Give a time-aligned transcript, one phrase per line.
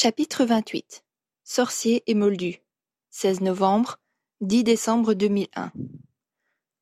[0.00, 1.02] Chapitre 28
[1.42, 2.62] Sorcier et Moldu
[3.10, 3.98] 16 novembre
[4.42, 5.72] 10 décembre 2001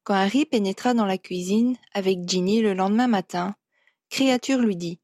[0.05, 3.57] Quand Harry pénétra dans la cuisine avec Ginny le lendemain matin,
[4.11, 5.01] Créature lui dit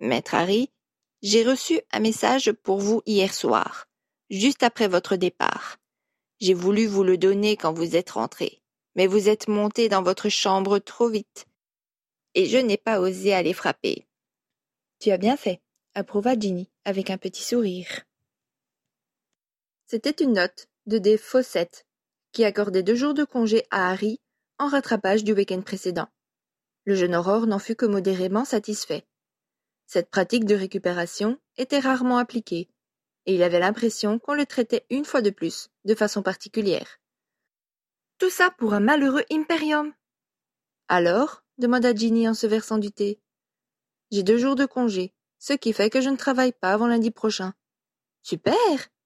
[0.00, 0.68] Maître Harry,
[1.22, 3.86] j'ai reçu un message pour vous hier soir,
[4.28, 5.78] juste après votre départ.
[6.40, 8.60] J'ai voulu vous le donner quand vous êtes rentré,
[8.96, 11.46] mais vous êtes monté dans votre chambre trop vite,
[12.34, 14.06] et je n'ai pas osé aller frapper.
[14.98, 15.62] Tu as bien fait,
[15.94, 18.04] approuva Ginny avec un petit sourire.
[19.86, 21.86] C'était une note de des Fawcett
[22.32, 24.20] qui accordait deux jours de congé à Harry
[24.58, 26.08] en rattrapage du week-end précédent.
[26.84, 29.04] Le jeune Aurore n'en fut que modérément satisfait.
[29.86, 32.68] Cette pratique de récupération était rarement appliquée,
[33.26, 37.00] et il avait l'impression qu'on le traitait une fois de plus, de façon particulière.
[38.18, 39.92] Tout ça pour un malheureux Imperium.
[40.88, 43.20] Alors, demanda Ginny en se versant du thé.
[44.10, 47.10] J'ai deux jours de congé, ce qui fait que je ne travaille pas avant lundi
[47.10, 47.54] prochain.
[48.22, 48.54] Super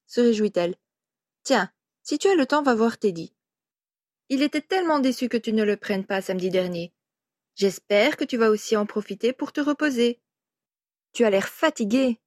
[0.06, 0.74] se réjouit-elle.
[1.44, 1.70] Tiens,
[2.02, 3.34] si tu as le temps, va voir Teddy.
[4.28, 6.92] Il était tellement déçu que tu ne le prennes pas samedi dernier.
[7.54, 10.20] J'espère que tu vas aussi en profiter pour te reposer.
[11.12, 12.20] Tu as l'air fatigué.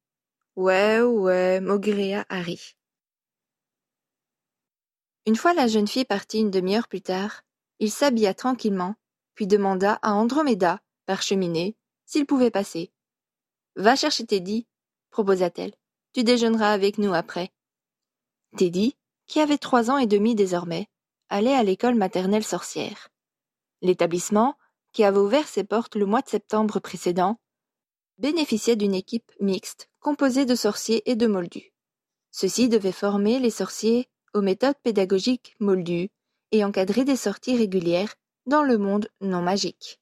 [0.56, 2.76] Ouais, ouais, maugréa Harry.
[5.26, 7.42] Une fois la jeune fille partie une demi-heure plus tard,
[7.78, 8.94] il s'habilla tranquillement,
[9.34, 12.90] puis demanda à Andromeda, par cheminée, s'il pouvait passer.
[13.78, 14.66] Va chercher Teddy,
[15.10, 15.72] proposa-t-elle.
[16.12, 17.52] Tu déjeuneras avec nous après.
[18.56, 18.96] Teddy,
[19.28, 20.88] qui avait trois ans et demi désormais,
[21.28, 23.08] allait à l'école maternelle sorcière.
[23.80, 24.56] L'établissement,
[24.92, 27.38] qui avait ouvert ses portes le mois de septembre précédent,
[28.18, 31.72] bénéficiait d'une équipe mixte composée de sorciers et de moldus.
[32.32, 36.10] Ceux-ci devaient former les sorciers aux méthodes pédagogiques moldues
[36.50, 40.00] et encadrer des sorties régulières dans le monde non magique.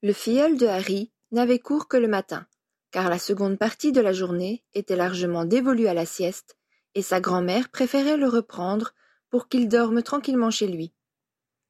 [0.00, 2.46] Le filleul de Harry n'avait cours que le matin,
[2.90, 6.56] car la seconde partie de la journée était largement dévolue à la sieste,
[6.94, 8.94] et sa grand-mère préférait le reprendre
[9.30, 10.92] pour qu'il dorme tranquillement chez lui.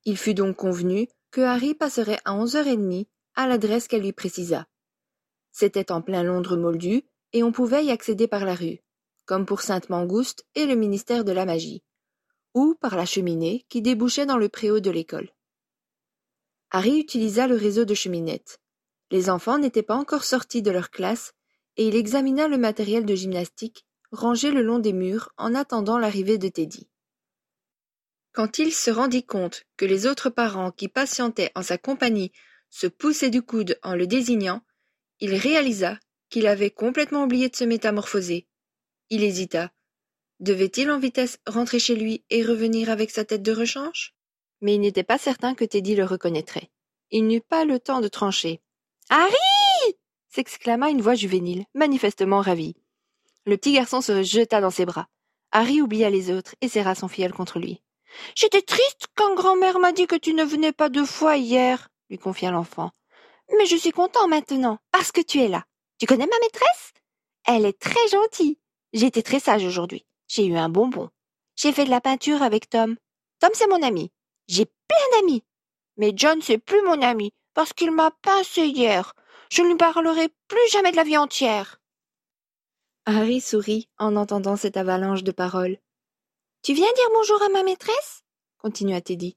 [0.05, 4.03] Il fut donc convenu que Harry passerait à onze heures et demie à l'adresse qu'elle
[4.03, 4.67] lui précisa.
[5.53, 7.03] C'était en plein Londres moldu,
[7.33, 8.81] et on pouvait y accéder par la rue,
[9.27, 11.83] comme pour Sainte-Mangouste et le ministère de la Magie,
[12.55, 15.31] ou par la cheminée qui débouchait dans le préau de l'école.
[16.71, 18.61] Harry utilisa le réseau de cheminettes.
[19.11, 21.33] Les enfants n'étaient pas encore sortis de leur classe,
[21.77, 26.39] et il examina le matériel de gymnastique rangé le long des murs en attendant l'arrivée
[26.39, 26.89] de Teddy.
[28.33, 32.33] Quand il se rendit compte que les autres parents qui patientaient en sa compagnie
[32.71, 34.63] se poussaient du coude en le désignant,
[35.21, 35.99] il réalisa
[36.29, 38.47] qu'il avait complètement oublié de se métamorphoser.
[39.11, 39.73] Il hésita.
[40.41, 44.15] Devait-il en vitesse rentrer chez lui et revenir avec sa tête de rechange?
[44.61, 46.71] Mais il n'était pas certain que Teddy le reconnaîtrait.
[47.11, 48.61] Il n'eut pas le temps de trancher.
[49.11, 49.33] Harry
[50.29, 52.77] s'exclama une voix juvénile, manifestement ravie.
[53.47, 55.07] Le petit garçon se jeta dans ses bras.
[55.51, 57.83] Harry oublia les autres et serra son filleul contre lui.
[58.35, 62.19] J'étais triste quand grand-mère m'a dit que tu ne venais pas deux fois hier, lui
[62.19, 62.91] confia l'enfant.
[63.57, 65.65] Mais je suis content maintenant, parce que tu es là.
[65.99, 66.93] Tu connais ma maîtresse?
[67.47, 68.59] Elle est très gentille.
[68.93, 70.05] J'ai été très sage aujourd'hui.
[70.27, 71.09] J'ai eu un bonbon.
[71.57, 72.97] J'ai fait de la peinture avec Tom.
[73.41, 74.13] Tom, c'est mon ami.
[74.49, 75.45] J'ai plein d'amis.
[75.97, 79.15] Mais John, c'est plus mon ami parce qu'il m'a pincé hier.
[79.51, 81.81] Je ne lui parlerai plus jamais de la vie entière.
[83.05, 85.77] Harry sourit en entendant cette avalanche de paroles.
[86.63, 88.23] Tu viens dire bonjour à ma maîtresse?
[88.59, 89.37] continua Teddy.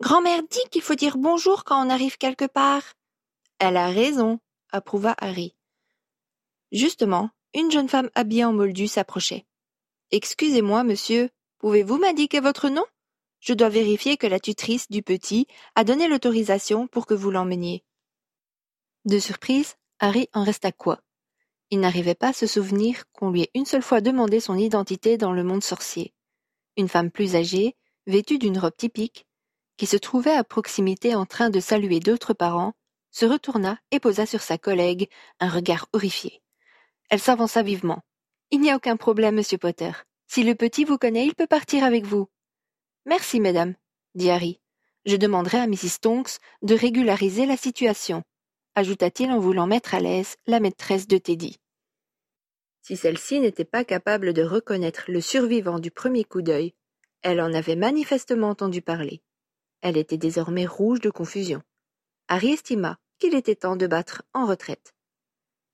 [0.00, 2.84] Grand-mère dit qu'il faut dire bonjour quand on arrive quelque part.
[3.58, 4.38] Elle a raison,
[4.70, 5.56] approuva Harry.
[6.70, 9.44] Justement, une jeune femme habillée en moldu s'approchait.
[10.12, 12.84] Excusez-moi, monsieur, pouvez-vous m'indiquer votre nom?
[13.40, 17.84] Je dois vérifier que la tutrice du petit a donné l'autorisation pour que vous l'emmeniez.
[19.04, 21.00] De surprise, Harry en resta quoi?
[21.70, 25.16] Il n'arrivait pas à se souvenir qu'on lui ait une seule fois demandé son identité
[25.16, 26.12] dans le monde sorcier.
[26.76, 27.76] Une femme plus âgée,
[28.06, 29.26] vêtue d'une robe typique,
[29.76, 32.74] qui se trouvait à proximité en train de saluer d'autres parents,
[33.10, 35.08] se retourna et posa sur sa collègue
[35.40, 36.42] un regard horrifié.
[37.08, 38.02] Elle s'avança vivement.
[38.50, 39.92] Il n'y a aucun problème, monsieur Potter.
[40.28, 42.28] Si le petit vous connaît, il peut partir avec vous.
[43.06, 43.74] Merci, mesdames,
[44.16, 44.60] dit Harry.
[45.04, 46.00] Je demanderai à Mrs.
[46.00, 48.24] Tonks de régulariser la situation,
[48.74, 51.56] ajouta-t-il en voulant mettre à l'aise la maîtresse de Teddy.
[52.82, 56.74] Si celle-ci n'était pas capable de reconnaître le survivant du premier coup d'œil,
[57.22, 59.22] elle en avait manifestement entendu parler.
[59.82, 61.62] Elle était désormais rouge de confusion.
[62.26, 64.94] Harry estima qu'il était temps de battre en retraite.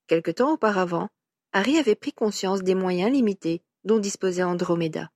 [0.07, 1.09] Quelque temps auparavant,
[1.53, 5.11] Harry avait pris conscience des moyens limités dont disposait Andromeda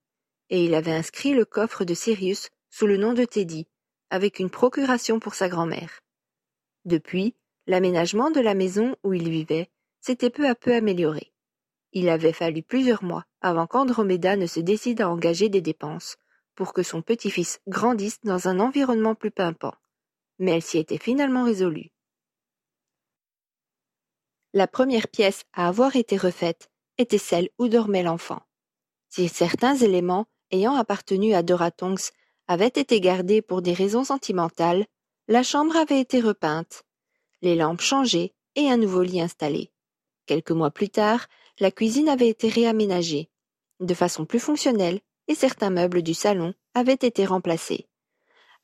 [0.51, 3.67] et il avait inscrit le coffre de Sirius sous le nom de Teddy,
[4.11, 6.01] avec une procuration pour sa grand-mère.
[6.85, 7.35] Depuis,
[7.67, 9.71] l'aménagement de la maison où il vivait
[10.01, 11.33] s'était peu à peu amélioré.
[11.93, 16.17] Il avait fallu plusieurs mois avant qu'Andromeda ne se décide à engager des dépenses
[16.55, 19.75] pour que son petit-fils grandisse dans un environnement plus pimpant,
[20.39, 21.91] mais elle s'y était finalement résolue.
[24.53, 28.43] La première pièce à avoir été refaite était celle où dormait l'enfant.
[29.09, 32.13] Si certains éléments ayant appartenu à Dora Tonks
[32.49, 34.87] avaient été gardés pour des raisons sentimentales,
[35.29, 36.85] la chambre avait été repeinte,
[37.43, 39.73] les lampes changées et un nouveau lit installé.
[40.27, 41.27] Quelques mois plus tard,
[41.59, 43.31] la cuisine avait été réaménagée,
[43.81, 47.89] de façon plus fonctionnelle, et certains meubles du salon avaient été remplacés.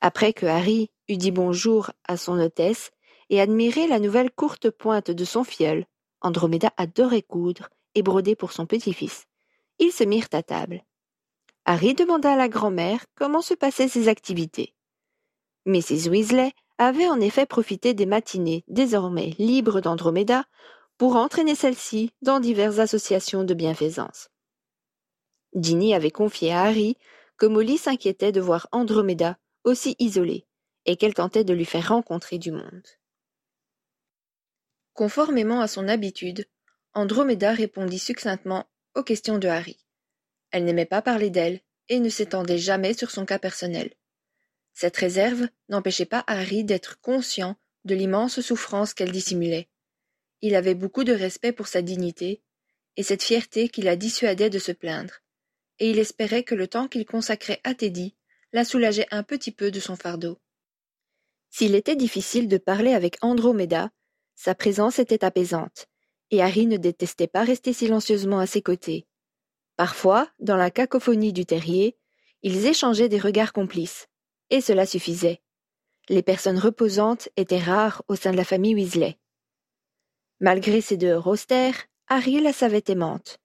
[0.01, 2.91] Après que Harry eut dit bonjour à son hôtesse
[3.29, 5.85] et admiré la nouvelle courte pointe de son fiole,
[6.21, 9.25] Andromeda adorait coudre et broder pour son petit-fils.
[9.79, 10.83] Ils se mirent à table.
[11.65, 14.73] Harry demanda à la grand-mère comment se passaient ses activités.
[15.65, 16.09] Mrs.
[16.09, 20.43] Weasley avait en effet profité des matinées désormais libres d'Andromeda
[20.97, 24.29] pour entraîner celle-ci dans diverses associations de bienfaisance.
[25.55, 26.97] Ginny avait confié à Harry
[27.37, 30.45] que Molly s'inquiétait de voir Andromeda aussi isolée
[30.85, 32.87] et qu'elle tentait de lui faire rencontrer du monde.
[34.93, 36.45] Conformément à son habitude,
[36.93, 38.65] Andromeda répondit succinctement
[38.95, 39.82] aux questions de Harry.
[40.53, 43.91] Elle n'aimait pas parler d'elle et ne s'étendait jamais sur son cas personnel.
[44.73, 49.67] Cette réserve n'empêchait pas Harry d'être conscient de l'immense souffrance qu'elle dissimulait.
[50.41, 52.43] Il avait beaucoup de respect pour sa dignité,
[52.97, 55.21] et cette fierté qui la dissuadait de se plaindre,
[55.79, 58.15] et il espérait que le temps qu'il consacrait à Teddy
[58.51, 60.39] la soulageait un petit peu de son fardeau.
[61.49, 63.89] S'il était difficile de parler avec Andromeda,
[64.35, 65.87] sa présence était apaisante,
[66.29, 69.07] et Harry ne détestait pas rester silencieusement à ses côtés.
[69.83, 71.97] Parfois, dans la cacophonie du terrier,
[72.41, 74.07] ils échangeaient des regards complices,
[74.49, 75.41] et cela suffisait.
[76.07, 79.17] Les personnes reposantes étaient rares au sein de la famille Weasley.
[80.39, 81.75] Malgré ses deux austères,
[82.07, 83.39] Harry la savait aimante.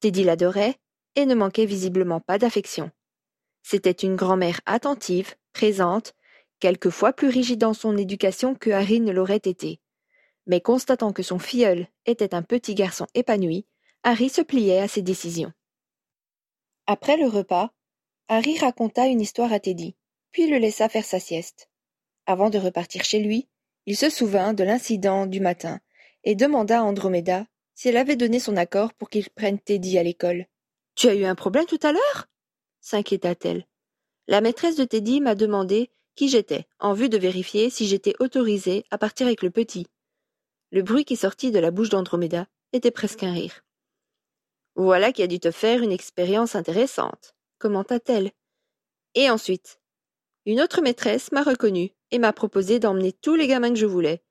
[0.00, 0.76] Teddy l'adorait
[1.16, 2.90] et ne manquait visiblement pas d'affection.
[3.62, 6.12] C'était une grand-mère attentive, présente,
[6.58, 9.80] quelquefois plus rigide dans son éducation que Harry ne l'aurait été.
[10.46, 13.64] Mais constatant que son filleul était un petit garçon épanoui,
[14.02, 15.54] Harry se pliait à ses décisions.
[16.92, 17.70] Après le repas,
[18.26, 19.94] Harry raconta une histoire à Teddy,
[20.32, 21.70] puis le laissa faire sa sieste.
[22.26, 23.48] Avant de repartir chez lui,
[23.86, 25.78] il se souvint de l'incident du matin
[26.24, 27.46] et demanda à Andromeda
[27.76, 30.46] si elle avait donné son accord pour qu'il prenne Teddy à l'école.
[30.96, 32.26] Tu as eu un problème tout à l'heure?
[32.80, 33.68] s'inquiéta-t-elle.
[34.26, 38.84] La maîtresse de Teddy m'a demandé qui j'étais, en vue de vérifier si j'étais autorisée
[38.90, 39.86] à partir avec le petit.
[40.72, 43.62] Le bruit qui sortit de la bouche d'Andromeda était presque un rire.
[44.82, 48.32] Voilà qui a dû te faire une expérience intéressante, commenta-t-elle.
[49.14, 49.78] Et ensuite,
[50.46, 54.22] une autre maîtresse m'a reconnue et m'a proposé d'emmener tous les gamins que je voulais.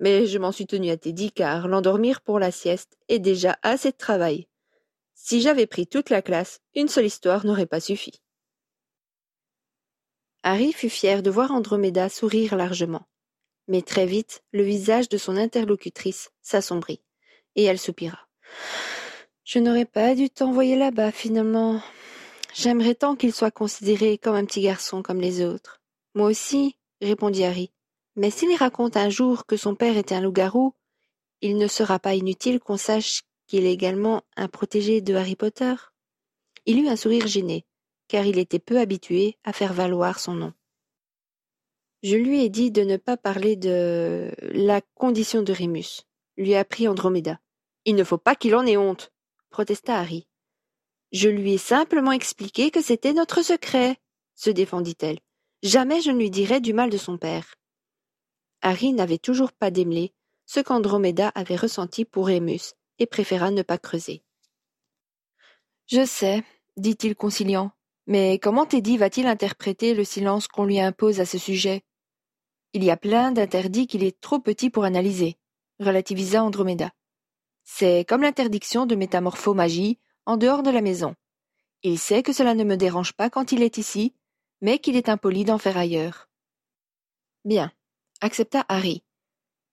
[0.00, 3.92] Mais je m'en suis tenue à Teddy car l'endormir pour la sieste est déjà assez
[3.92, 4.46] de travail.
[5.14, 8.20] Si j'avais pris toute la classe, une seule histoire n'aurait pas suffi.
[10.42, 13.08] Harry fut fier de voir Andromeda sourire largement.
[13.68, 17.00] Mais très vite, le visage de son interlocutrice s'assombrit,
[17.56, 18.28] et elle soupira.
[19.44, 21.82] Je n'aurais pas dû t'envoyer là-bas, finalement.
[22.54, 25.82] J'aimerais tant qu'il soit considéré comme un petit garçon comme les autres.
[26.14, 27.70] Moi aussi, répondit Harry.
[28.16, 30.72] Mais s'il raconte un jour que son père était un loup-garou,
[31.42, 35.74] il ne sera pas inutile qu'on sache qu'il est également un protégé de Harry Potter.
[36.64, 37.66] Il eut un sourire gêné,
[38.08, 40.54] car il était peu habitué à faire valoir son nom.
[42.02, 46.02] Je lui ai dit de ne pas parler de la condition de Rémus,
[46.38, 47.40] lui apprit Andromeda.
[47.84, 49.12] Il ne faut pas qu'il en ait honte,
[49.54, 50.26] protesta Harry.
[51.12, 53.98] Je lui ai simplement expliqué que c'était notre secret,
[54.34, 55.20] se défendit-elle.
[55.62, 57.54] Jamais je ne lui dirai du mal de son père.
[58.62, 60.12] Harry n'avait toujours pas démêlé
[60.44, 64.24] ce qu'Andromeda avait ressenti pour Rémus et préféra ne pas creuser.
[65.86, 66.42] Je sais,
[66.76, 67.70] dit-il conciliant,
[68.08, 71.82] mais comment Teddy va-t-il interpréter le silence qu'on lui impose à ce sujet?
[72.72, 75.38] Il y a plein d'interdits qu'il est trop petit pour analyser,
[75.78, 76.90] relativisa Andromeda.
[77.64, 81.16] C'est comme l'interdiction de métamorphomagie en dehors de la maison.
[81.82, 84.14] Il sait que cela ne me dérange pas quand il est ici,
[84.60, 86.28] mais qu'il est impoli d'en faire ailleurs.
[87.44, 87.72] Bien,
[88.20, 89.02] accepta Harry.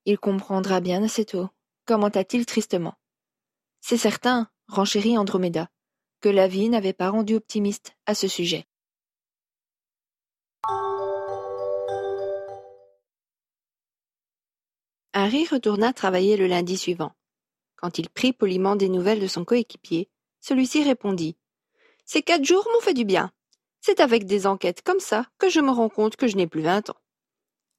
[0.06, 1.50] Il comprendra bien assez tôt,
[1.86, 2.96] commenta-t-il tristement.
[3.82, 5.70] C'est certain, renchérit Andromeda,
[6.22, 8.66] que la vie n'avait pas rendu optimiste à ce sujet.
[15.14, 17.14] Harry retourna travailler le lundi suivant.
[17.82, 20.10] Quand il prit poliment des nouvelles de son coéquipier,
[20.40, 21.36] celui-ci répondit.
[22.06, 23.32] Ces quatre jours m'ont fait du bien.
[23.80, 26.62] C'est avec des enquêtes comme ça que je me rends compte que je n'ai plus
[26.62, 26.98] vingt ans.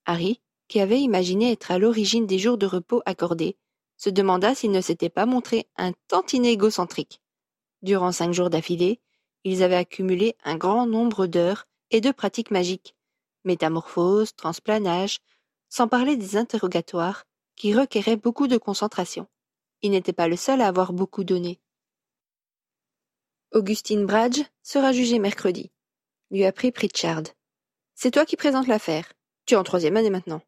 [0.05, 3.57] Harry, qui avait imaginé être à l'origine des jours de repos accordés,
[3.97, 7.21] se demanda s'il ne s'était pas montré un tantinet égocentrique.
[7.83, 9.01] Durant cinq jours d'affilée,
[9.45, 12.97] ils avaient accumulé un grand nombre d'heures et de pratiques magiques,
[13.45, 15.21] métamorphose, transplanage,
[15.69, 19.29] sans parler des interrogatoires, qui requéraient beaucoup de concentration.
[19.83, 21.61] Il n'était pas le seul à avoir beaucoup donné.
[23.53, 25.71] Augustine Bradge sera jugée mercredi,
[26.31, 27.25] lui apprit Pritchard.
[27.95, 29.13] C'est toi qui présentes l'affaire.
[29.45, 30.41] Tu es en troisième année maintenant.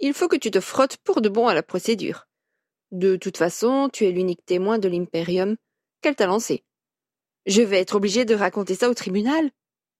[0.00, 2.26] Il faut que tu te frottes pour de bon à la procédure.
[2.90, 5.56] De toute façon, tu es l'unique témoin de l'impérium
[6.00, 6.64] qu'elle t'a lancé.
[7.46, 9.50] Je vais être obligé de raconter ça au tribunal,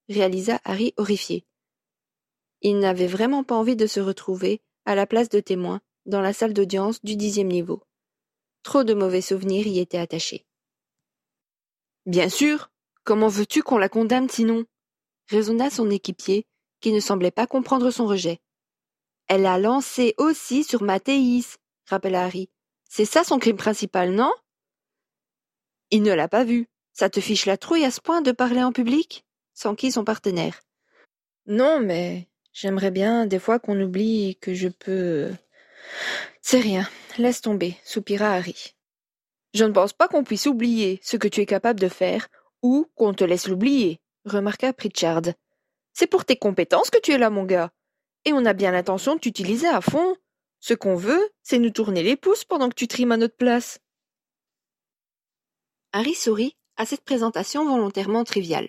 [0.09, 1.45] réalisa Harry horrifié.
[2.63, 6.33] Il n'avait vraiment pas envie de se retrouver à la place de témoin dans la
[6.33, 7.83] salle d'audience du dixième niveau.
[8.63, 10.47] Trop de mauvais souvenirs y étaient attachés.
[12.07, 12.71] Bien sûr.
[13.05, 14.67] Comment veux-tu qu'on la condamne sinon?
[15.29, 16.47] raisonna son équipier,
[16.81, 18.41] qui ne semblait pas comprendre son rejet.
[19.29, 22.51] Elle a lancé aussi sur Mathéis, rappela Harry.
[22.89, 24.33] C'est ça son crime principal, non?
[25.91, 26.69] Il ne l'a pas vu.
[26.93, 29.25] Ça te fiche la trouille à ce point de parler en public?
[29.55, 30.61] s'enquit son partenaire.
[31.47, 35.33] Non, mais j'aimerais bien des fois qu'on oublie que je peux.
[36.41, 38.75] C'est rien, laisse tomber, soupira Harry.
[39.55, 42.29] Je ne pense pas qu'on puisse oublier ce que tu es capable de faire,
[42.63, 45.23] ou qu'on te laisse l'oublier, remarqua Pritchard.
[45.93, 47.71] C'est pour tes compétences que tu es là, mon gars.
[48.25, 50.17] Et on a bien l'intention de t'utiliser à fond.
[50.61, 53.81] Ce qu'on veut, c'est nous tourner les pouces pendant que tu trimes à notre place.
[55.93, 58.69] Harry sourit à cette présentation volontairement triviale.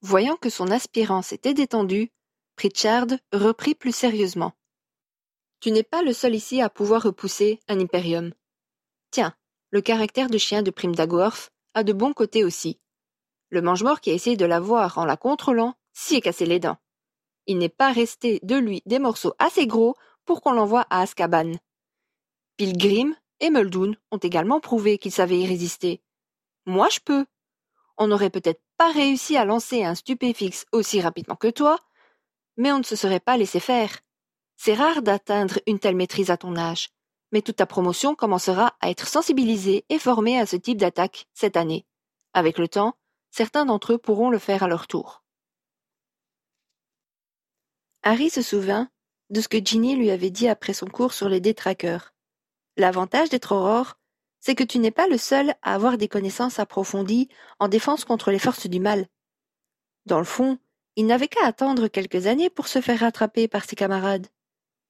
[0.00, 2.10] Voyant que son aspirant s'était détendu,
[2.56, 4.52] Pritchard reprit plus sérieusement.
[5.60, 8.32] Tu n'es pas le seul ici à pouvoir repousser un impérium.
[9.10, 9.34] Tiens,
[9.70, 12.80] le caractère de chien de Prime Dagworth a de bons côtés aussi.
[13.50, 16.60] Le mange-mort qui a essayé de la voir en la contrôlant s'y est cassé les
[16.60, 16.76] dents.
[17.46, 21.52] Il n'est pas resté de lui des morceaux assez gros pour qu'on l'envoie à Azkaban.
[22.56, 26.02] Pilgrim et Muldoon ont également prouvé qu'ils savaient y résister.
[26.66, 27.26] Moi, je peux.
[27.96, 31.78] On n'aurait peut-être pas réussi à lancer un stupéfixe aussi rapidement que toi,
[32.56, 33.90] mais on ne se serait pas laissé faire.
[34.60, 36.90] C'est rare d'atteindre une telle maîtrise à ton âge,
[37.30, 41.56] mais toute ta promotion commencera à être sensibilisée et formée à ce type d'attaque cette
[41.56, 41.86] année.
[42.32, 42.98] Avec le temps,
[43.30, 45.22] certains d'entre eux pourront le faire à leur tour.
[48.02, 48.90] Harry se souvint
[49.30, 52.12] de ce que Ginny lui avait dit après son cours sur les détraqueurs.
[52.76, 53.96] L'avantage d'être aurore,
[54.40, 57.28] c'est que tu n'es pas le seul à avoir des connaissances approfondies
[57.60, 59.06] en défense contre les forces du mal.
[60.04, 60.58] Dans le fond,
[60.96, 64.26] il n'avait qu'à attendre quelques années pour se faire rattraper par ses camarades.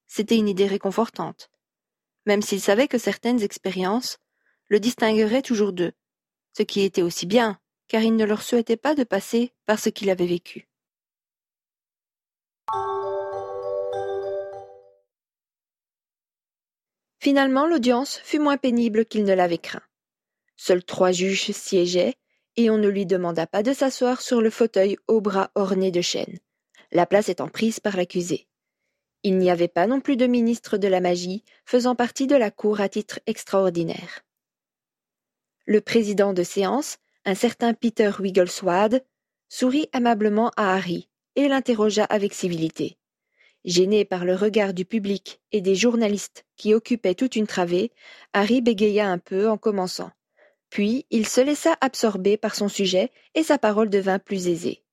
[0.09, 1.51] C'était une idée réconfortante.
[2.27, 4.19] Même s'il savait que certaines expériences
[4.67, 5.93] le distingueraient toujours d'eux,
[6.57, 9.89] ce qui était aussi bien, car il ne leur souhaitait pas de passer par ce
[9.89, 10.69] qu'il avait vécu.
[17.21, 19.83] Finalement, l'audience fut moins pénible qu'il ne l'avait craint.
[20.57, 22.17] Seuls trois juges siégeaient,
[22.57, 26.01] et on ne lui demanda pas de s'asseoir sur le fauteuil aux bras ornés de
[26.01, 26.39] chaînes,
[26.91, 28.48] la place étant prise par l'accusé.
[29.23, 32.51] Il n'y avait pas non plus de ministre de la magie faisant partie de la
[32.51, 34.25] cour à titre extraordinaire.
[35.67, 39.05] Le président de séance, un certain Peter Wiggleswad,
[39.49, 42.97] sourit aimablement à Harry et l'interrogea avec civilité.
[43.65, 47.93] Gêné par le regard du public et des journalistes qui occupaient toute une travée,
[48.33, 50.11] Harry bégaya un peu en commençant.
[50.71, 54.85] Puis il se laissa absorber par son sujet et sa parole devint plus aisée.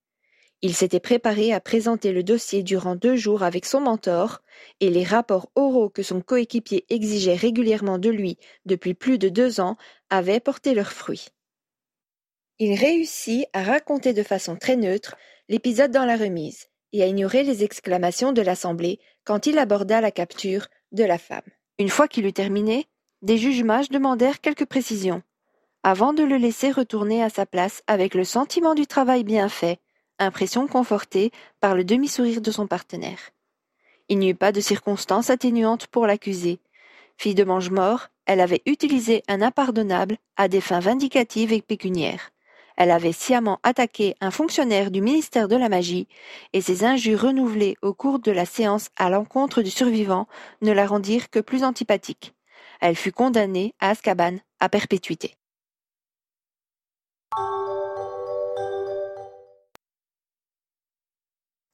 [0.61, 4.41] Il s'était préparé à présenter le dossier durant deux jours avec son mentor,
[4.79, 9.59] et les rapports oraux que son coéquipier exigeait régulièrement de lui depuis plus de deux
[9.59, 9.77] ans
[10.09, 11.27] avaient porté leurs fruits.
[12.57, 15.15] Il réussit à raconter de façon très neutre
[15.49, 20.11] l'épisode dans la remise, et à ignorer les exclamations de l'assemblée quand il aborda la
[20.11, 21.43] capture de la femme.
[21.77, 22.87] Une fois qu'il eut terminé,
[23.21, 25.21] des juges mages demandèrent quelques précisions,
[25.83, 29.79] avant de le laisser retourner à sa place avec le sentiment du travail bien fait,
[30.19, 33.31] impression confortée par le demi-sourire de son partenaire.
[34.09, 36.59] Il n'y eut pas de circonstances atténuantes pour l'accuser.
[37.17, 42.31] Fille de mange-mort, elle avait utilisé un impardonnable à des fins vindicatives et pécuniaires.
[42.77, 46.07] Elle avait sciemment attaqué un fonctionnaire du ministère de la Magie,
[46.51, 50.27] et ses injures renouvelées au cours de la séance à l'encontre du survivant
[50.61, 52.33] ne la rendirent que plus antipathique.
[52.81, 55.35] Elle fut condamnée à Azkaban à perpétuité.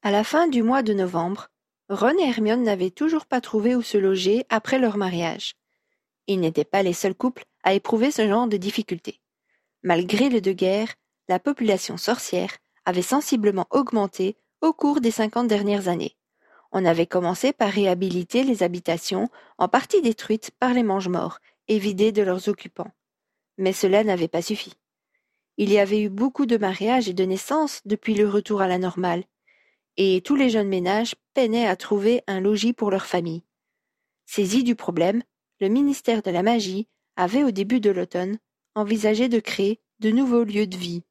[0.04, 1.50] À la fin du mois de novembre,
[1.88, 5.54] Ron et Hermione n'avaient toujours pas trouvé où se loger après leur mariage.
[6.26, 9.22] Ils n'étaient pas les seuls couples à éprouver ce genre de difficultés.
[9.84, 10.88] Malgré le de guerre,
[11.28, 16.18] la population sorcière avait sensiblement augmenté au cours des cinquante dernières années.
[16.72, 19.30] On avait commencé par réhabiliter les habitations,
[19.60, 22.92] en partie détruites par les mange-morts et vidées de leurs occupants.
[23.60, 24.74] Mais cela n'avait pas suffi.
[25.58, 28.80] Il y avait eu beaucoup de mariages et de naissances depuis le retour à la
[28.80, 29.26] normale,
[30.04, 33.44] et tous les jeunes ménages peinaient à trouver un logis pour leur famille.
[34.26, 35.22] Saisi du problème,
[35.60, 38.40] le ministère de la Magie avait au début de l'automne
[38.74, 41.04] envisagé de créer de nouveaux lieux de vie.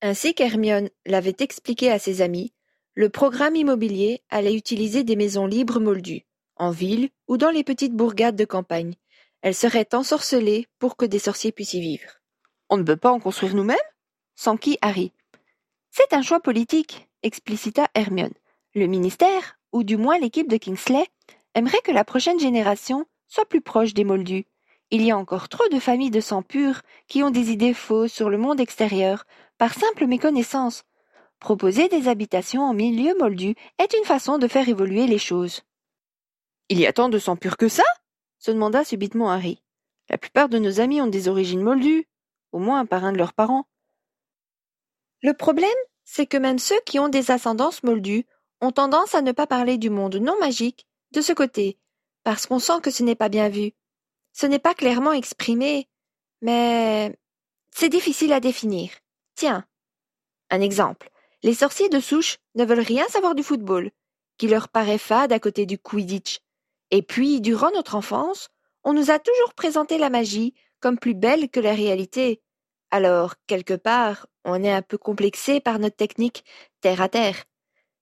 [0.00, 2.52] Ainsi qu'Hermione l'avait expliqué à ses amis,
[2.94, 6.24] le programme immobilier allait utiliser des maisons libres moldues,
[6.54, 8.94] en ville ou dans les petites bourgades de campagne.
[9.40, 12.20] Elles seraient ensorcelées pour que des sorciers puissent y vivre.
[12.70, 13.76] On ne peut pas en construire nous-mêmes?
[14.36, 15.12] S'enquit Harry?
[15.90, 18.34] C'est un choix politique, explicita Hermione.
[18.74, 21.06] Le ministère, ou du moins l'équipe de Kingsley,
[21.54, 24.46] aimerait que la prochaine génération soit plus proche des moldus.
[24.90, 28.12] Il y a encore trop de familles de sang pur qui ont des idées fausses
[28.12, 29.24] sur le monde extérieur
[29.58, 30.84] par simple méconnaissance.
[31.40, 35.62] Proposer des habitations en milieu moldu est une façon de faire évoluer les choses.
[36.68, 37.84] Il y a tant de sang pur que ça?
[38.38, 39.62] se demanda subitement Harry.
[40.08, 42.06] La plupart de nos amis ont des origines moldues,
[42.52, 43.66] au moins par un de leurs parents.
[45.22, 45.68] Le problème,
[46.10, 48.24] c'est que même ceux qui ont des ascendances moldues
[48.62, 51.78] ont tendance à ne pas parler du monde non magique de ce côté,
[52.24, 53.72] parce qu'on sent que ce n'est pas bien vu.
[54.32, 55.86] Ce n'est pas clairement exprimé,
[56.40, 57.14] mais
[57.74, 58.90] c'est difficile à définir.
[59.34, 59.66] Tiens,
[60.48, 61.10] un exemple.
[61.42, 63.90] Les sorciers de souche ne veulent rien savoir du football,
[64.38, 66.40] qui leur paraît fade à côté du Quidditch.
[66.90, 68.48] Et puis, durant notre enfance,
[68.82, 72.40] on nous a toujours présenté la magie comme plus belle que la réalité.
[72.90, 76.44] Alors, quelque part, on est un peu complexé par notre technique
[76.80, 77.44] terre à terre.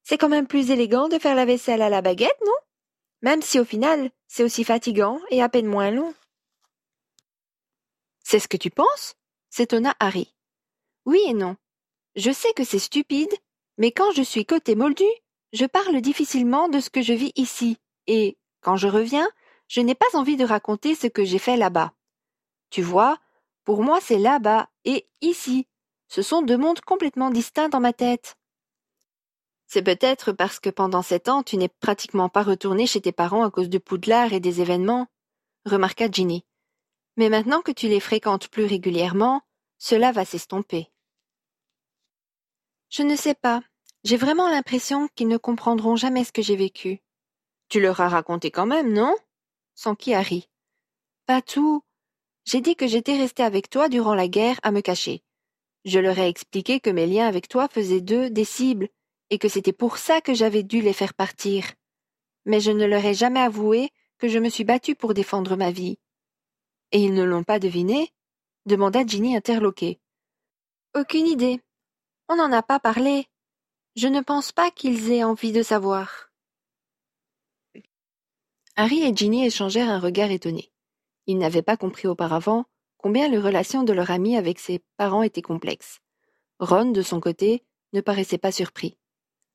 [0.05, 2.53] C'est quand même plus élégant de faire la vaisselle à la baguette, non?
[3.23, 6.15] Même si au final, c'est aussi fatigant et à peine moins long.
[8.23, 9.15] C'est ce que tu penses?
[9.51, 10.35] s'étonna Harry.
[11.07, 11.57] Oui et non.
[12.15, 13.33] Je sais que c'est stupide,
[13.79, 15.05] mais quand je suis côté moldu,
[15.53, 19.29] je parle difficilement de ce que je vis ici, et, quand je reviens,
[19.69, 21.93] je n'ai pas envie de raconter ce que j'ai fait là-bas.
[22.71, 23.19] Tu vois,
[23.67, 25.67] pour moi c'est là-bas et ici.
[26.09, 28.39] Ce sont deux mondes complètement distincts dans ma tête.
[29.67, 33.45] C'est peut-être parce que pendant sept ans tu n'es pratiquement pas retourné chez tes parents
[33.45, 35.09] à cause de Poudlard et des événements,
[35.67, 36.47] remarqua Ginny.
[37.17, 39.43] Mais maintenant que tu les fréquentes plus régulièrement,
[39.79, 40.93] cela va s'estomper.
[42.89, 43.63] Je ne sais pas.
[44.05, 47.03] J'ai vraiment l'impression qu'ils ne comprendront jamais ce que j'ai vécu.
[47.69, 49.17] Tu leur as raconté quand même, non?
[49.99, 50.49] Qui Harry.
[51.27, 51.83] Pas tout.
[52.47, 55.23] J'ai dit que j'étais resté avec toi durant la guerre à me cacher.
[55.85, 58.89] Je leur ai expliqué que mes liens avec toi faisaient d'eux des cibles,
[59.31, 61.73] et que c'était pour ça que j'avais dû les faire partir.
[62.45, 65.71] Mais je ne leur ai jamais avoué que je me suis battue pour défendre ma
[65.71, 65.99] vie.
[66.93, 68.13] Et ils ne l'ont pas deviné
[68.67, 70.01] demanda Ginny interloquée.
[70.95, 71.61] Aucune idée.
[72.29, 73.27] On n'en a pas parlé.
[73.95, 76.31] Je ne pense pas qu'ils aient envie de savoir.
[78.75, 80.71] Harry et Ginny échangèrent un regard étonné.
[81.27, 82.65] Ils n'avaient pas compris auparavant
[82.97, 86.01] combien les relations de leur ami avec ses parents étaient complexes.
[86.59, 88.97] Ron, de son côté, ne paraissait pas surpris.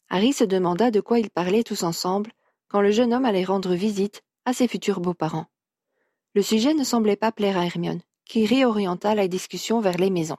[0.09, 2.31] Harry se demanda de quoi ils parlaient tous ensemble
[2.67, 5.47] quand le jeune homme allait rendre visite à ses futurs beaux-parents.
[6.33, 10.37] Le sujet ne semblait pas plaire à Hermione, qui réorienta la discussion vers les maisons.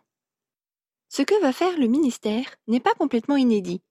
[1.08, 3.82] Ce que va faire le ministère n'est pas complètement inédit.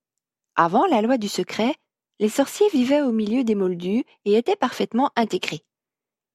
[0.56, 1.76] Avant la loi du secret,
[2.20, 5.64] les sorciers vivaient au milieu des moldus et étaient parfaitement intégrés.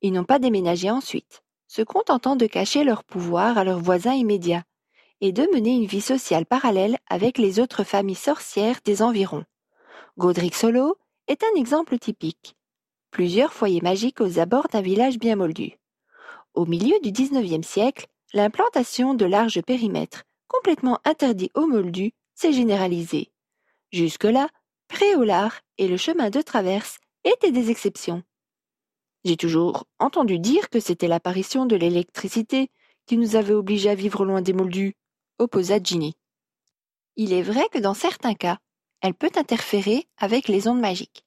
[0.02, 4.64] Ils n'ont pas déménagé ensuite, se contentant de cacher leur pouvoir à leurs voisins immédiats
[5.20, 9.44] et de mener une vie sociale parallèle avec les autres familles sorcières des environs.
[10.18, 10.96] Godric Solo
[11.28, 12.54] est un exemple typique.
[13.10, 15.78] Plusieurs foyers magiques aux abords d'un village bien moldu.
[16.54, 23.30] Au milieu du XIXe siècle, l'implantation de larges périmètres, complètement interdits aux moldus, s'est généralisée.
[23.92, 24.48] Jusque-là,
[24.88, 28.22] Préolard et le chemin de traverse étaient des exceptions.
[29.26, 32.70] J'ai toujours entendu dire que c'était l'apparition de l'électricité
[33.06, 34.94] qui nous avait obligés à vivre loin des moldus,
[35.40, 36.14] opposa Ginny.
[37.16, 38.58] Il est vrai que dans certains cas,
[39.00, 41.24] elle peut interférer avec les ondes magiques.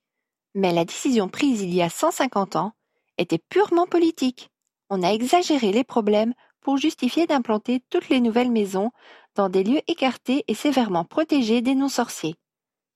[0.55, 2.71] Mais la décision prise il y a 150 ans
[3.17, 4.49] était purement politique.
[4.89, 8.91] On a exagéré les problèmes pour justifier d'implanter toutes les nouvelles maisons
[9.35, 12.35] dans des lieux écartés et sévèrement protégés des non-sorciers.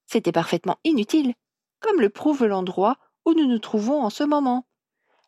[0.06, 1.34] C'était parfaitement inutile,
[1.80, 4.64] comme le prouve l'endroit où nous nous trouvons en ce moment.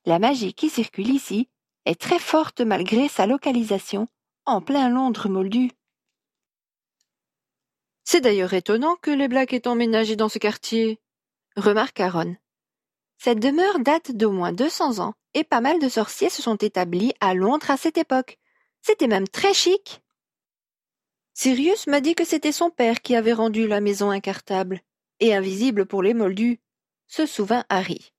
[0.07, 1.49] La magie qui circule ici
[1.85, 4.07] est très forte malgré sa localisation
[4.45, 5.73] en plein Londres moldu.
[8.05, 11.01] C'est d'ailleurs étonnant que les Blacks aient emménagé dans ce quartier,
[11.57, 12.37] remarque Aaron.
[13.19, 16.57] Cette demeure date d'au moins deux cents ans, et pas mal de sorciers se sont
[16.57, 18.39] établis à Londres à cette époque.
[18.83, 20.03] C'était même très chic.
[21.35, 24.83] Sirius m'a dit que c'était son père qui avait rendu la maison incartable
[25.19, 26.61] et invisible pour les moldus,
[27.09, 28.13] se souvint Harry.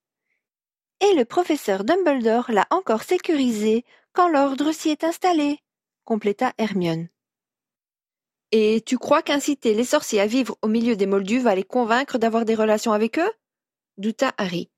[0.99, 5.59] Et le professeur Dumbledore l'a encore sécurisé quand l'ordre s'y est installé,
[6.05, 7.09] compléta Hermione.
[8.51, 12.17] Et tu crois qu'inciter les sorciers à vivre au milieu des moldus va les convaincre
[12.17, 13.31] d'avoir des relations avec eux?
[13.97, 14.69] douta Harry.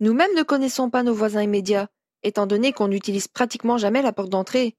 [0.00, 1.88] Nous-mêmes ne connaissons pas nos voisins immédiats,
[2.22, 4.76] étant donné qu'on n'utilise pratiquement jamais la porte d'entrée.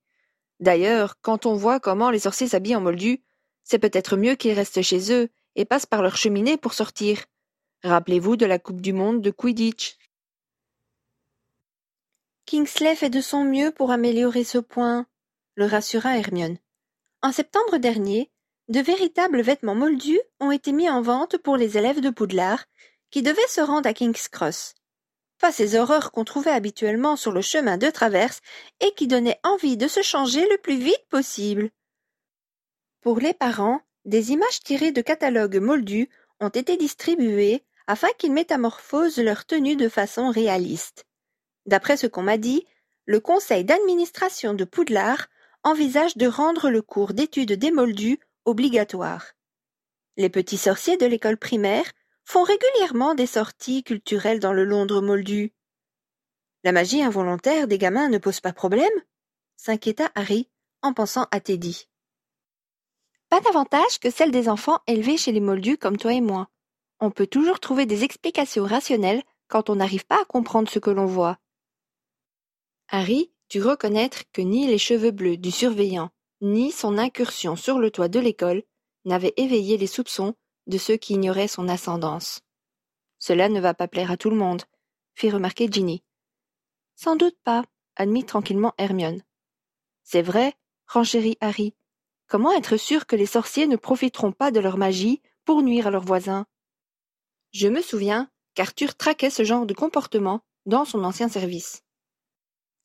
[0.60, 3.24] D'ailleurs, quand on voit comment les sorciers s'habillent en moldus,
[3.64, 7.26] c'est peut-être mieux qu'ils restent chez eux et passent par leur cheminée pour sortir.
[7.84, 9.98] Rappelez-vous de la Coupe du Monde de Quidditch.
[12.48, 15.06] Kingsley fait de son mieux pour améliorer ce point,
[15.56, 16.58] le rassura Hermione.
[17.22, 18.32] En septembre dernier,
[18.70, 22.64] de véritables vêtements moldus ont été mis en vente pour les élèves de Poudlard
[23.12, 24.76] qui devaient se rendre à King's Cross.
[25.42, 28.40] Pas ces horreurs qu'on trouvait habituellement sur le chemin de traverse
[28.80, 31.70] et qui donnaient envie de se changer le plus vite possible.
[33.02, 39.20] Pour les parents, des images tirées de catalogues moldus ont été distribuées afin qu'ils métamorphosent
[39.20, 41.07] leur tenue de façon réaliste.
[41.68, 42.66] D'après ce qu'on m'a dit,
[43.06, 45.28] le conseil d'administration de Poudlard
[45.64, 49.34] envisage de rendre le cours d'études des moldus obligatoire.
[50.16, 51.92] Les petits sorciers de l'école primaire
[52.24, 55.54] font régulièrement des sorties culturelles dans le Londres moldu.
[56.64, 58.90] La magie involontaire des gamins ne pose pas problème
[59.58, 60.50] s'inquiéta Harry
[60.82, 61.90] en pensant à Teddy.
[63.30, 66.48] Pas davantage que celle des enfants élevés chez les moldus comme toi et moi.
[67.00, 70.90] On peut toujours trouver des explications rationnelles quand on n'arrive pas à comprendre ce que
[70.90, 71.38] l'on voit.
[72.90, 76.10] Harry dut reconnaître que ni les cheveux bleus du surveillant,
[76.42, 78.64] ni son incursion sur le toit de l'école
[79.06, 80.36] n'avaient éveillé les soupçons
[80.68, 82.42] de ceux qui ignoraient son ascendance.
[83.20, 84.64] Cela ne va pas plaire à tout le monde,
[85.16, 86.04] fit remarquer Ginny.
[86.96, 87.64] Sans doute pas,
[87.96, 89.24] admit tranquillement Hermione.
[90.04, 90.54] C'est vrai,
[90.88, 91.74] renchérit Harry.
[92.28, 95.92] Comment être sûr que les sorciers ne profiteront pas de leur magie pour nuire à
[95.92, 96.46] leurs voisins?
[97.52, 101.84] Je me souviens qu'Arthur traquait ce genre de comportement dans son ancien service.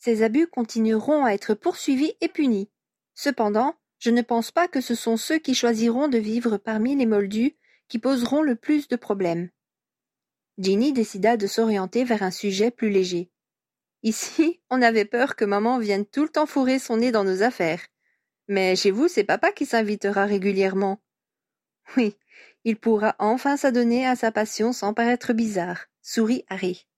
[0.04, 2.68] Ces abus continueront à être poursuivis et punis.
[3.14, 7.06] Cependant, je ne pense pas que ce sont ceux qui choisiront de vivre parmi les
[7.06, 7.54] moldus
[7.86, 9.48] qui poseront le plus de problèmes.
[10.58, 13.30] Ginny décida de s'orienter vers un sujet plus léger.
[14.02, 17.44] Ici, on avait peur que maman vienne tout le temps fourrer son nez dans nos
[17.44, 17.86] affaires.
[18.48, 21.00] Mais chez vous, c'est papa qui s'invitera régulièrement.
[21.96, 22.16] Oui,
[22.64, 26.88] il pourra enfin s'adonner à sa passion sans paraître bizarre, sourit Harry.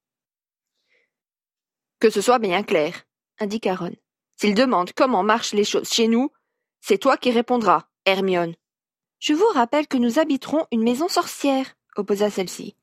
[2.05, 2.93] Que ce soit bien clair,
[3.39, 3.95] indiqua Ron.
[4.37, 6.31] S'il demande comment marchent les choses chez nous,
[6.83, 8.57] c'est toi qui répondras, Hermione.
[9.21, 12.77] Je vous rappelle que nous habiterons une maison sorcière, opposa celle-ci.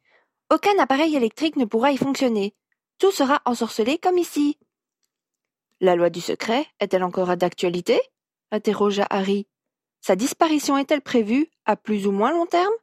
[0.51, 2.55] Aucun appareil électrique ne pourra y fonctionner.
[2.97, 4.57] Tout sera ensorcelé comme ici.
[5.81, 8.01] La loi du secret est-elle encore d'actualité?
[8.49, 9.45] interrogea Harry.
[9.99, 12.73] Sa disparition est-elle prévue à plus ou moins long terme?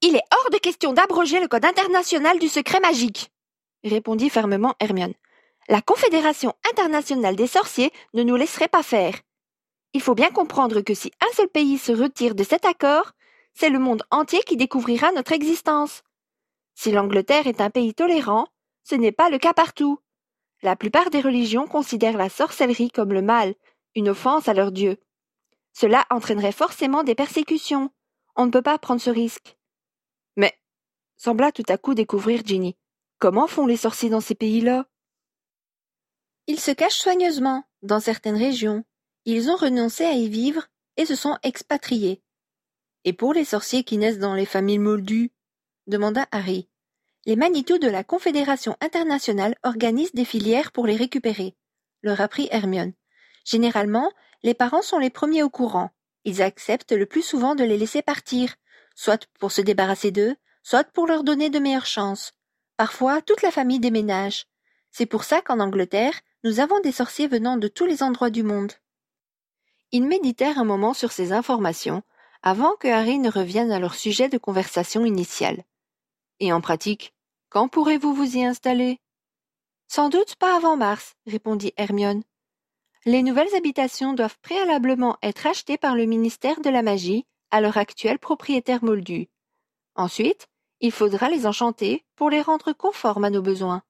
[0.00, 3.30] Il est hors de question d'abroger le code international du secret magique,
[3.84, 5.14] répondit fermement Hermione.
[5.68, 9.14] La Confédération internationale des sorciers ne nous laisserait pas faire.
[9.92, 13.12] Il faut bien comprendre que si un seul pays se retire de cet accord,
[13.54, 16.02] c'est le monde entier qui découvrira notre existence.
[16.74, 18.46] Si l'Angleterre est un pays tolérant,
[18.84, 19.98] ce n'est pas le cas partout.
[20.62, 23.54] La plupart des religions considèrent la sorcellerie comme le mal,
[23.94, 24.98] une offense à leur Dieu.
[25.72, 27.90] Cela entraînerait forcément des persécutions.
[28.36, 29.56] On ne peut pas prendre ce risque.
[30.36, 30.58] Mais,
[31.16, 32.76] sembla tout à coup découvrir Ginny.
[33.18, 34.86] Comment font les sorciers dans ces pays-là?
[36.46, 38.84] Ils se cachent soigneusement, dans certaines régions.
[39.24, 42.22] Ils ont renoncé à y vivre et se sont expatriés.
[43.04, 45.32] Et pour les sorciers qui naissent dans les familles moldues
[45.88, 46.68] demanda Harry.
[47.26, 51.56] Les Manitou de la Confédération internationale organisent des filières pour les récupérer,
[52.02, 52.92] leur apprit Hermione.
[53.44, 54.12] Généralement,
[54.44, 55.90] les parents sont les premiers au courant.
[56.24, 58.54] Ils acceptent le plus souvent de les laisser partir,
[58.94, 62.32] soit pour se débarrasser d'eux, soit pour leur donner de meilleures chances.
[62.78, 64.46] Parfois, toute la famille déménage.
[64.92, 66.14] C'est pour ça qu'en Angleterre,
[66.44, 68.72] nous avons des sorciers venant de tous les endroits du monde.
[69.90, 72.04] Ils méditèrent un moment sur ces informations
[72.40, 75.64] avant que Harry ne revienne à leur sujet de conversation initial.
[76.38, 77.14] Et en pratique,
[77.48, 79.00] quand pourrez-vous vous y installer?
[79.88, 82.22] Sans doute pas avant mars, répondit Hermione.
[83.04, 87.76] Les nouvelles habitations doivent préalablement être achetées par le ministère de la Magie à leur
[87.76, 89.28] actuel propriétaire moldu.
[89.96, 90.48] Ensuite,
[90.80, 93.82] il faudra les enchanter pour les rendre conformes à nos besoins.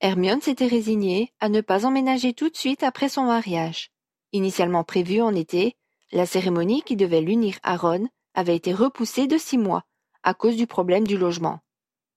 [0.00, 3.90] Hermione s'était résignée à ne pas emménager tout de suite après son mariage.
[4.32, 5.76] Initialement prévue en été,
[6.12, 9.84] la cérémonie qui devait l'unir à Ron avait été repoussée de six mois
[10.22, 11.60] à cause du problème du logement.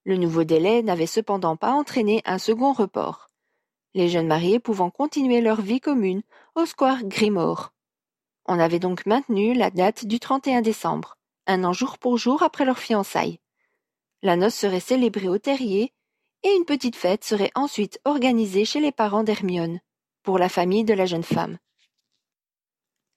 [0.03, 3.31] Le nouveau délai n'avait cependant pas entraîné un second report,
[3.93, 6.21] les jeunes mariés pouvant continuer leur vie commune
[6.55, 7.73] au square Grimore.
[8.45, 11.17] On avait donc maintenu la date du 31 décembre,
[11.47, 13.39] un an jour pour jour après leur fiançailles.
[14.21, 15.93] La noce serait célébrée au terrier,
[16.43, 19.79] et une petite fête serait ensuite organisée chez les parents d'Hermione,
[20.23, 21.57] pour la famille de la jeune femme.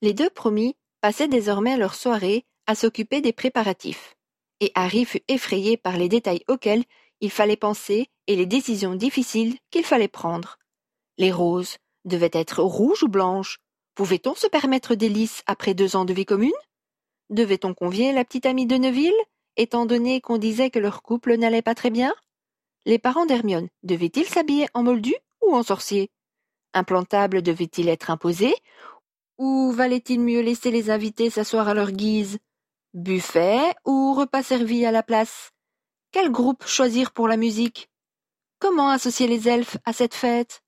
[0.02, 4.16] Les deux promis passaient désormais leur soirée à s'occuper des préparatifs,
[4.60, 6.84] et Harry fut effrayé par les détails auxquels
[7.20, 10.58] il fallait penser et les décisions difficiles qu'il fallait prendre.
[11.18, 13.58] Les roses devaient être rouges ou blanches
[13.94, 16.50] Pouvait-on se permettre des lys après deux ans de vie commune?
[17.30, 19.12] Devait-on convier la petite amie de Neville,
[19.56, 22.14] étant donné qu'on disait que leur couple n'allait pas très bien?
[22.86, 26.10] Les parents d'Hermione devaient-ils s'habiller en moldu ou en sorcier?
[26.74, 28.54] Implantable devait-il être imposé
[29.38, 32.38] Ou valait-il mieux laisser les invités s'asseoir à leur guise?
[32.92, 35.50] Buffet ou repas servi à la place?
[36.12, 37.88] Quel groupe choisir pour la musique?
[38.58, 40.62] Comment associer les elfes à cette fête?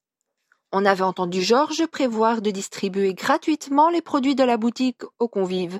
[0.73, 5.79] On avait entendu Georges prévoir de distribuer gratuitement les produits de la boutique aux convives.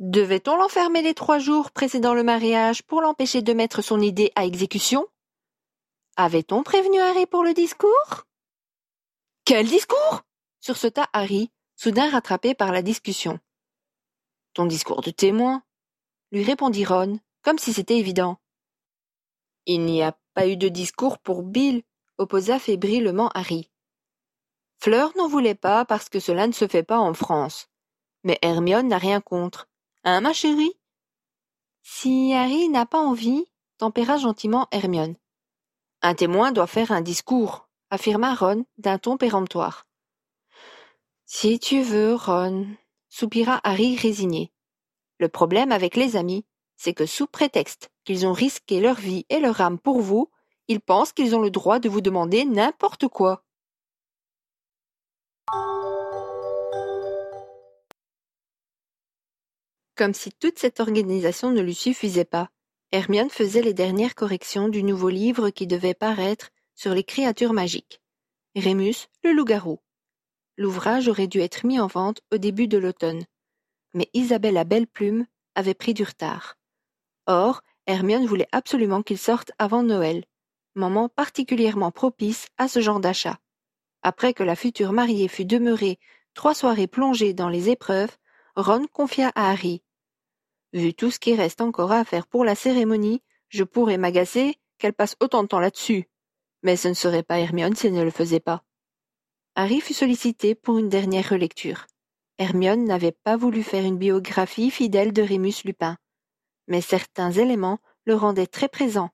[0.00, 4.46] Devait-on l'enfermer les trois jours précédant le mariage pour l'empêcher de mettre son idée à
[4.46, 5.06] exécution?
[6.16, 8.24] Avait-on prévenu Harry pour le discours?
[9.44, 10.22] Quel discours?
[10.60, 13.38] Sursauta Harry, soudain rattrapé par la discussion.
[14.54, 15.62] Ton discours de témoin,
[16.32, 18.38] lui répondit Ron, comme si c'était évident.
[19.66, 21.82] Il n'y a pas eu de discours pour Bill,
[22.16, 23.70] opposa fébrilement Harry.
[24.78, 27.68] Fleur n'en voulait pas parce que cela ne se fait pas en France.
[28.24, 29.69] Mais Hermione n'a rien contre.
[30.02, 30.72] Hein, ma chérie?
[31.82, 33.44] Si Harry n'a pas envie,
[33.76, 35.16] tempéra gentiment Hermione.
[36.00, 39.86] Un témoin doit faire un discours, affirma Ron d'un ton péremptoire.
[41.26, 42.66] Si tu veux, Ron,
[43.10, 44.52] soupira Harry résigné.
[45.18, 46.46] Le problème avec les amis,
[46.78, 50.30] c'est que sous prétexte qu'ils ont risqué leur vie et leur âme pour vous,
[50.68, 53.44] ils pensent qu'ils ont le droit de vous demander n'importe quoi.
[60.00, 62.48] Comme si toute cette organisation ne lui suffisait pas,
[62.90, 68.00] Hermione faisait les dernières corrections du nouveau livre qui devait paraître sur les créatures magiques.
[68.56, 69.78] Rémus, le loup-garou.
[70.56, 73.26] L'ouvrage aurait dû être mis en vente au début de l'automne.
[73.92, 76.56] Mais Isabelle à Belle Plume avait pris du retard.
[77.26, 80.24] Or, Hermione voulait absolument qu'il sorte avant Noël,
[80.74, 83.38] moment particulièrement propice à ce genre d'achat.
[84.00, 85.98] Après que la future mariée fut demeurée
[86.32, 88.16] trois soirées plongée dans les épreuves,
[88.56, 89.82] Ron confia à Harry
[90.72, 94.92] Vu tout ce qui reste encore à faire pour la cérémonie, je pourrais m'agacer qu'elle
[94.92, 96.08] passe autant de temps là-dessus.
[96.62, 98.62] Mais ce ne serait pas Hermione si elle ne le faisait pas.
[99.56, 101.86] Harry fut sollicité pour une dernière relecture.
[102.38, 105.98] Hermione n'avait pas voulu faire une biographie fidèle de Rémus Lupin,
[106.68, 109.10] mais certains éléments le rendaient très présent.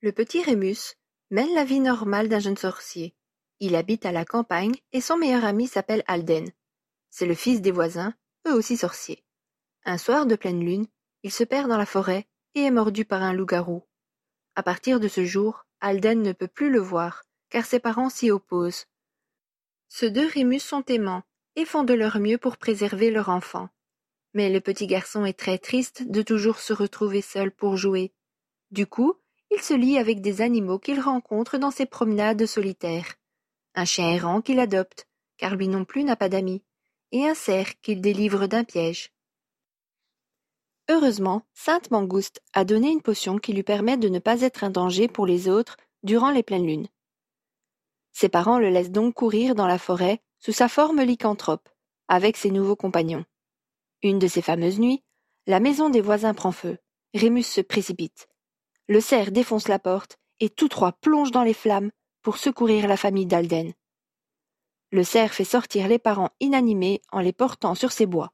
[0.00, 0.94] Le petit Rémus
[1.30, 3.16] mène la vie normale d'un jeune sorcier.
[3.60, 6.48] Il habite à la campagne et son meilleur ami s'appelle Alden.
[7.10, 8.14] C'est le fils des voisins,
[8.46, 9.24] eux aussi sorciers.
[9.88, 10.86] Un soir de pleine lune,
[11.22, 13.84] il se perd dans la forêt et est mordu par un loup-garou.
[14.54, 18.30] À partir de ce jour, Alden ne peut plus le voir, car ses parents s'y
[18.30, 18.84] opposent.
[19.88, 21.22] Ceux deux Rémus sont aimants
[21.56, 23.70] et font de leur mieux pour préserver leur enfant.
[24.34, 28.12] Mais le petit garçon est très triste de toujours se retrouver seul pour jouer.
[28.70, 29.14] Du coup,
[29.50, 33.14] il se lie avec des animaux qu'il rencontre dans ses promenades solitaires.
[33.74, 36.62] Un chien errant qu'il adopte, car lui non plus n'a pas d'amis,
[37.10, 39.14] et un cerf qu'il délivre d'un piège.
[40.90, 44.70] Heureusement, Sainte Mangouste a donné une potion qui lui permet de ne pas être un
[44.70, 46.88] danger pour les autres durant les pleines lunes.
[48.12, 51.68] Ses parents le laissent donc courir dans la forêt sous sa forme lycanthrope,
[52.08, 53.24] avec ses nouveaux compagnons.
[54.02, 55.02] Une de ces fameuses nuits,
[55.46, 56.78] la maison des voisins prend feu.
[57.14, 58.28] Rémus se précipite.
[58.86, 61.90] Le cerf défonce la porte et tous trois plongent dans les flammes
[62.22, 63.72] pour secourir la famille d'Alden.
[64.90, 68.32] Le cerf fait sortir les parents inanimés en les portant sur ses bois.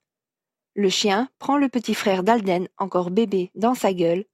[0.74, 4.24] Le chien prend le petit frère d'Alden, encore bébé, dans sa gueule,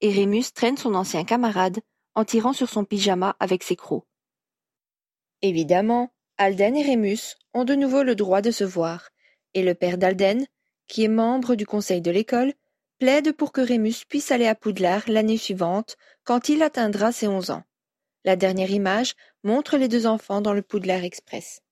[0.00, 1.78] et Rémus traîne son ancien camarade
[2.14, 4.04] en tirant sur son pyjama avec ses crocs.
[5.42, 9.10] Évidemment, Alden et Rémus ont de nouveau le droit de se voir,
[9.54, 10.46] et le père d'Alden,
[10.88, 12.52] qui est membre du conseil de l'école,
[12.98, 17.50] plaide pour que Rémus puisse aller à Poudlard l'année suivante, quand il atteindra ses onze
[17.50, 17.62] ans.
[18.24, 21.62] La dernière image montre les deux enfants dans le Poudlard Express.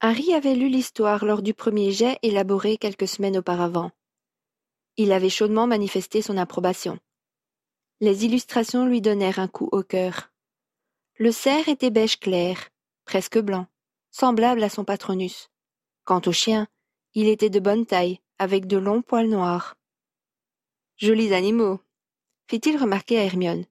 [0.00, 3.90] Harry avait lu l'histoire lors du premier jet élaboré quelques semaines auparavant.
[4.96, 7.00] Il avait chaudement manifesté son approbation.
[8.00, 10.30] Les illustrations lui donnèrent un coup au cœur.
[11.16, 12.68] Le cerf était beige clair,
[13.06, 13.66] presque blanc,
[14.12, 15.50] semblable à son patronus.
[16.04, 16.68] Quant au chien,
[17.14, 19.76] il était de bonne taille, avec de longs poils noirs.
[20.96, 21.80] Jolis animaux,
[22.46, 23.66] fit-il remarquer à Hermione.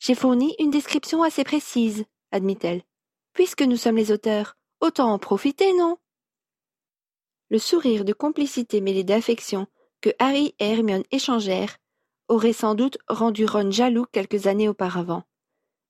[0.00, 2.82] J'ai fourni une description assez précise, admit-elle,
[3.34, 4.57] puisque nous sommes les auteurs.
[4.80, 5.98] Autant en profiter, non?
[7.50, 9.66] Le sourire de complicité mêlé d'affection
[10.00, 11.78] que Harry et Hermione échangèrent
[12.28, 15.24] aurait sans doute rendu Ron jaloux quelques années auparavant.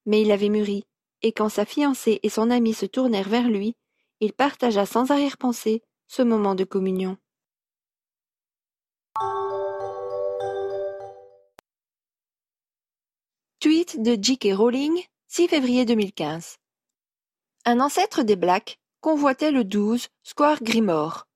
[0.06, 0.86] Mais il avait mûri,
[1.22, 3.76] et quand sa fiancée et son ami se tournèrent vers lui,
[4.20, 7.18] il partagea sans arrière-pensée ce moment de communion.
[13.60, 14.54] Tweet de J.K.
[14.54, 16.56] Rowling, 6 février 2015.
[17.70, 21.26] Un ancêtre des Blacks convoitait le 12 Square Grimore,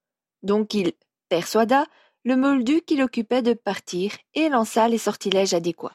[0.43, 0.95] donc il
[1.29, 1.85] persuada
[2.25, 5.93] le moldu qu'il occupait de partir et lança les sortilèges adéquats.